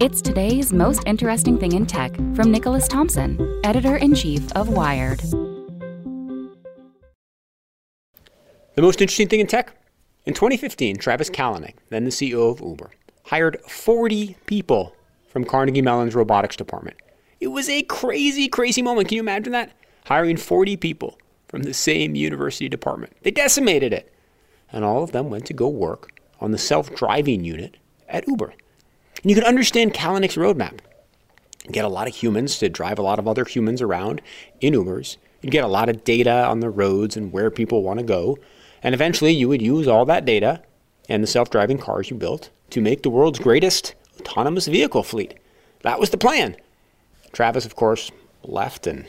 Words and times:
It's 0.00 0.20
today's 0.20 0.72
most 0.72 1.04
interesting 1.06 1.58
thing 1.58 1.72
in 1.72 1.86
tech 1.86 2.16
from 2.34 2.50
Nicholas 2.50 2.88
Thompson, 2.88 3.60
editor 3.62 3.96
in 3.96 4.12
chief 4.14 4.50
of 4.52 4.68
Wired. 4.68 5.20
The 8.74 8.82
most 8.82 9.00
interesting 9.00 9.28
thing 9.28 9.38
in 9.38 9.46
tech? 9.46 9.76
In 10.26 10.34
2015, 10.34 10.96
Travis 10.96 11.30
Kalanick, 11.30 11.74
then 11.90 12.04
the 12.04 12.10
CEO 12.10 12.50
of 12.50 12.60
Uber, 12.60 12.90
hired 13.26 13.60
40 13.68 14.36
people 14.46 14.96
from 15.28 15.44
Carnegie 15.44 15.82
Mellon's 15.82 16.16
robotics 16.16 16.56
department. 16.56 16.96
It 17.38 17.48
was 17.48 17.68
a 17.68 17.82
crazy, 17.82 18.48
crazy 18.48 18.82
moment. 18.82 19.06
Can 19.08 19.16
you 19.16 19.22
imagine 19.22 19.52
that? 19.52 19.72
Hiring 20.06 20.36
40 20.36 20.76
people 20.78 21.16
from 21.46 21.62
the 21.62 21.74
same 21.74 22.16
university 22.16 22.68
department. 22.68 23.12
They 23.22 23.30
decimated 23.30 23.92
it. 23.92 24.12
And 24.72 24.84
all 24.84 25.04
of 25.04 25.12
them 25.12 25.30
went 25.30 25.46
to 25.46 25.52
go 25.52 25.68
work 25.68 26.10
on 26.40 26.50
the 26.50 26.58
self 26.58 26.92
driving 26.96 27.44
unit 27.44 27.76
at 28.08 28.26
Uber. 28.26 28.54
And 29.24 29.30
you 29.30 29.34
can 29.34 29.44
understand 29.44 29.94
Kalanick's 29.94 30.36
roadmap. 30.36 30.80
Get 31.72 31.86
a 31.86 31.88
lot 31.88 32.06
of 32.06 32.14
humans 32.14 32.58
to 32.58 32.68
drive 32.68 32.98
a 32.98 33.02
lot 33.02 33.18
of 33.18 33.26
other 33.26 33.46
humans 33.46 33.80
around 33.80 34.20
in 34.60 34.74
Ubers. 34.74 35.16
You'd 35.40 35.50
get 35.50 35.64
a 35.64 35.68
lot 35.68 35.88
of 35.88 36.04
data 36.04 36.44
on 36.44 36.60
the 36.60 36.68
roads 36.68 37.16
and 37.16 37.32
where 37.32 37.50
people 37.50 37.82
want 37.82 38.00
to 38.00 38.04
go. 38.04 38.36
And 38.82 38.94
eventually 38.94 39.32
you 39.32 39.48
would 39.48 39.62
use 39.62 39.88
all 39.88 40.04
that 40.04 40.26
data 40.26 40.60
and 41.08 41.22
the 41.22 41.26
self 41.26 41.48
driving 41.48 41.78
cars 41.78 42.10
you 42.10 42.16
built 42.16 42.50
to 42.68 42.82
make 42.82 43.02
the 43.02 43.08
world's 43.08 43.38
greatest 43.38 43.94
autonomous 44.20 44.66
vehicle 44.66 45.02
fleet. 45.02 45.38
That 45.80 45.98
was 45.98 46.10
the 46.10 46.18
plan. 46.18 46.56
Travis, 47.32 47.64
of 47.64 47.76
course, 47.76 48.10
left 48.42 48.86
in 48.86 49.06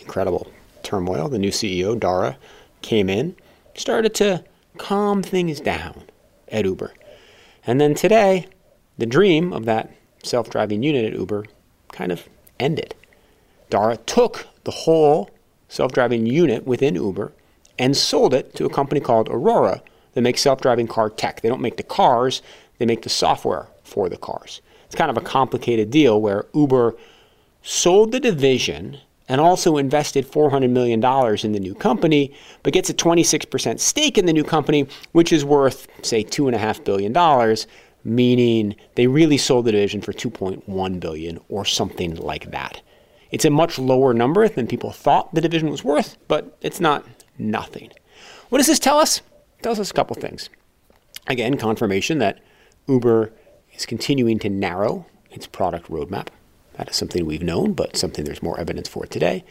incredible 0.00 0.50
turmoil. 0.82 1.28
The 1.28 1.38
new 1.38 1.50
CEO, 1.50 2.00
Dara, 2.00 2.38
came 2.80 3.10
in, 3.10 3.36
started 3.74 4.14
to 4.14 4.42
calm 4.78 5.22
things 5.22 5.60
down 5.60 6.04
at 6.48 6.64
Uber. 6.64 6.94
And 7.66 7.78
then 7.78 7.94
today, 7.94 8.46
the 9.00 9.06
dream 9.06 9.52
of 9.52 9.64
that 9.64 9.90
self 10.22 10.50
driving 10.50 10.82
unit 10.82 11.04
at 11.04 11.18
Uber 11.18 11.46
kind 11.92 12.12
of 12.12 12.28
ended. 12.58 12.94
Dara 13.70 13.96
took 13.96 14.46
the 14.64 14.70
whole 14.70 15.30
self 15.68 15.92
driving 15.92 16.26
unit 16.26 16.66
within 16.66 16.94
Uber 16.94 17.32
and 17.78 17.96
sold 17.96 18.34
it 18.34 18.54
to 18.54 18.66
a 18.66 18.70
company 18.70 19.00
called 19.00 19.28
Aurora 19.28 19.82
that 20.12 20.20
makes 20.20 20.42
self 20.42 20.60
driving 20.60 20.86
car 20.86 21.08
tech. 21.08 21.40
They 21.40 21.48
don't 21.48 21.62
make 21.62 21.76
the 21.76 21.82
cars, 21.82 22.42
they 22.78 22.86
make 22.86 23.02
the 23.02 23.08
software 23.08 23.68
for 23.82 24.08
the 24.08 24.16
cars. 24.16 24.60
It's 24.86 24.94
kind 24.94 25.10
of 25.10 25.16
a 25.16 25.22
complicated 25.22 25.90
deal 25.90 26.20
where 26.20 26.46
Uber 26.52 26.96
sold 27.62 28.12
the 28.12 28.20
division 28.20 28.98
and 29.28 29.40
also 29.40 29.76
invested 29.76 30.28
$400 30.28 30.70
million 30.70 30.98
in 31.44 31.52
the 31.52 31.60
new 31.60 31.74
company, 31.74 32.34
but 32.64 32.72
gets 32.72 32.90
a 32.90 32.94
26% 32.94 33.78
stake 33.78 34.18
in 34.18 34.26
the 34.26 34.32
new 34.32 34.42
company, 34.42 34.88
which 35.12 35.32
is 35.32 35.44
worth, 35.44 35.86
say, 36.02 36.24
$2.5 36.24 36.84
billion 36.84 37.12
meaning 38.04 38.76
they 38.94 39.06
really 39.06 39.36
sold 39.36 39.66
the 39.66 39.72
division 39.72 40.00
for 40.00 40.12
2.1 40.12 41.00
billion 41.00 41.40
or 41.48 41.64
something 41.64 42.16
like 42.16 42.50
that. 42.50 42.80
It's 43.30 43.44
a 43.44 43.50
much 43.50 43.78
lower 43.78 44.12
number 44.12 44.48
than 44.48 44.66
people 44.66 44.90
thought 44.90 45.34
the 45.34 45.40
division 45.40 45.70
was 45.70 45.84
worth, 45.84 46.16
but 46.26 46.56
it's 46.60 46.80
not 46.80 47.04
nothing. 47.38 47.90
What 48.48 48.58
does 48.58 48.66
this 48.66 48.78
tell 48.78 48.98
us? 48.98 49.18
It 49.58 49.62
tells 49.62 49.78
us 49.78 49.90
a 49.90 49.94
couple 49.94 50.16
things. 50.16 50.50
Again, 51.28 51.56
confirmation 51.56 52.18
that 52.18 52.40
Uber 52.88 53.32
is 53.74 53.86
continuing 53.86 54.38
to 54.40 54.48
narrow 54.48 55.06
its 55.30 55.46
product 55.46 55.88
roadmap. 55.88 56.28
That 56.74 56.90
is 56.90 56.96
something 56.96 57.24
we've 57.24 57.42
known, 57.42 57.74
but 57.74 57.96
something 57.96 58.24
there's 58.24 58.42
more 58.42 58.58
evidence 58.58 58.88
for 58.88 59.06
today. 59.06 59.44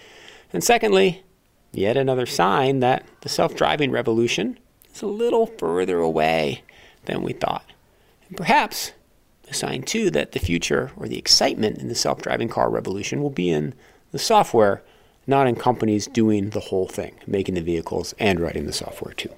And 0.52 0.64
secondly, 0.64 1.24
yet 1.72 1.96
another 1.96 2.26
sign 2.26 2.80
that 2.80 3.06
the 3.22 3.30
self 3.30 3.56
driving 3.56 3.92
revolution 3.92 4.60
is 4.94 5.02
a 5.02 5.08
little 5.08 5.46
further 5.46 6.00
away 6.00 6.64
than 7.06 7.22
we 7.22 7.34
thought. 7.34 7.66
Perhaps 8.36 8.94
a 9.50 9.54
sign, 9.54 9.84
too, 9.84 10.10
that 10.12 10.34
the 10.34 10.40
future 10.40 10.92
or 10.96 11.08
the 11.08 11.18
excitement 11.18 11.80
in 11.80 11.88
the 11.88 11.96
self 11.96 12.22
driving 12.22 12.50
car 12.50 12.70
revolution 12.70 13.22
will 13.22 13.30
be 13.30 13.50
in 13.50 13.74
the 14.12 14.20
software, 14.20 14.82
not 15.28 15.48
in 15.48 15.56
companies 15.56 16.08
doing 16.08 16.52
the 16.52 16.60
whole 16.60 16.88
thing, 16.88 17.16
making 17.26 17.56
the 17.56 17.62
vehicles 17.62 18.14
and 18.20 18.40
writing 18.40 18.66
the 18.66 18.74
software, 18.74 19.14
too. 19.14 19.34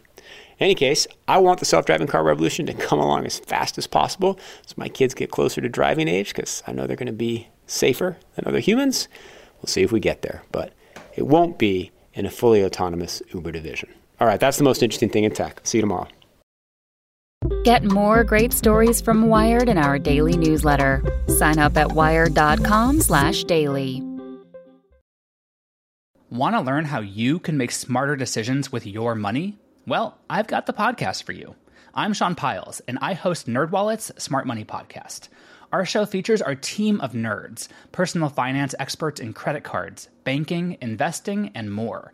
In 0.61 0.65
any 0.65 0.75
case, 0.75 1.07
I 1.27 1.39
want 1.39 1.59
the 1.59 1.65
self 1.65 1.85
driving 1.85 2.07
car 2.07 2.23
revolution 2.23 2.67
to 2.67 2.73
come 2.73 2.99
along 2.99 3.25
as 3.25 3.39
fast 3.39 3.77
as 3.77 3.87
possible 3.87 4.39
so 4.65 4.75
my 4.77 4.89
kids 4.89 5.15
get 5.15 5.31
closer 5.31 5.59
to 5.59 5.69
driving 5.69 6.07
age 6.07 6.35
because 6.35 6.61
I 6.67 6.71
know 6.71 6.85
they're 6.85 6.95
going 6.95 7.07
to 7.07 7.13
be 7.13 7.47
safer 7.65 8.17
than 8.35 8.47
other 8.47 8.59
humans. 8.59 9.07
We'll 9.57 9.67
see 9.67 9.81
if 9.81 9.91
we 9.91 9.99
get 9.99 10.21
there, 10.21 10.43
but 10.51 10.73
it 11.15 11.25
won't 11.25 11.57
be 11.57 11.91
in 12.13 12.25
a 12.25 12.31
fully 12.31 12.63
autonomous 12.63 13.21
Uber 13.33 13.51
division. 13.51 13.89
All 14.19 14.27
right, 14.27 14.39
that's 14.39 14.57
the 14.57 14.63
most 14.63 14.83
interesting 14.83 15.09
thing 15.09 15.23
in 15.23 15.33
tech. 15.33 15.61
See 15.63 15.79
you 15.79 15.81
tomorrow. 15.81 16.07
Get 17.63 17.83
more 17.83 18.23
great 18.23 18.53
stories 18.53 19.01
from 19.01 19.27
Wired 19.27 19.69
in 19.69 19.77
our 19.77 19.99
daily 19.99 20.35
newsletter. 20.37 21.03
Sign 21.27 21.59
up 21.59 21.77
at 21.77 21.91
wired.com/daily. 21.91 24.03
Want 26.31 26.55
to 26.55 26.61
learn 26.61 26.85
how 26.85 27.01
you 27.01 27.37
can 27.39 27.57
make 27.57 27.71
smarter 27.71 28.15
decisions 28.15 28.71
with 28.71 28.87
your 28.87 29.15
money? 29.15 29.59
Well, 29.85 30.17
I've 30.29 30.47
got 30.47 30.65
the 30.65 30.71
podcast 30.73 31.23
for 31.23 31.33
you. 31.33 31.55
I'm 31.93 32.13
Sean 32.13 32.35
Pyles, 32.35 32.79
and 32.87 32.97
I 33.01 33.15
host 33.15 33.47
NerdWallet's 33.47 34.13
Smart 34.23 34.47
Money 34.47 34.63
Podcast. 34.63 35.27
Our 35.73 35.85
show 35.85 36.05
features 36.05 36.41
our 36.41 36.55
team 36.55 37.01
of 37.01 37.11
nerds, 37.11 37.67
personal 37.91 38.29
finance 38.29 38.73
experts 38.79 39.19
in 39.19 39.33
credit 39.33 39.65
cards, 39.65 40.07
banking, 40.23 40.77
investing, 40.81 41.51
and 41.53 41.69
more 41.71 42.13